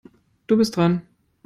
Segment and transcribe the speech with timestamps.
[0.47, 1.03] Du bist dran.